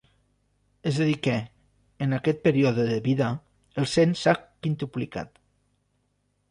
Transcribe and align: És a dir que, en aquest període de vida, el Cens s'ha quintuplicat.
És 0.91 0.95
a 1.03 1.05
dir 1.09 1.17
que, 1.27 1.35
en 2.05 2.17
aquest 2.19 2.41
període 2.47 2.87
de 2.91 2.99
vida, 3.09 3.29
el 3.83 3.91
Cens 3.95 4.25
s'ha 4.27 4.35
quintuplicat. 4.45 5.41